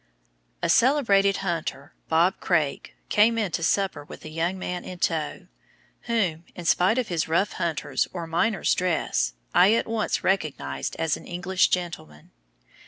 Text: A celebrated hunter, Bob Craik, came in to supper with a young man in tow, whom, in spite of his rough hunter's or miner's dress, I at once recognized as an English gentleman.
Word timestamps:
A 0.63 0.67
celebrated 0.67 1.37
hunter, 1.45 1.93
Bob 2.09 2.39
Craik, 2.39 2.95
came 3.09 3.37
in 3.37 3.51
to 3.51 3.61
supper 3.61 4.03
with 4.03 4.25
a 4.25 4.29
young 4.31 4.57
man 4.57 4.83
in 4.83 4.97
tow, 4.97 5.45
whom, 6.09 6.43
in 6.55 6.65
spite 6.65 6.97
of 6.97 7.09
his 7.09 7.27
rough 7.27 7.53
hunter's 7.61 8.07
or 8.11 8.25
miner's 8.25 8.73
dress, 8.73 9.35
I 9.53 9.73
at 9.75 9.85
once 9.85 10.23
recognized 10.23 10.95
as 10.95 11.17
an 11.17 11.25
English 11.27 11.67
gentleman. 11.67 12.31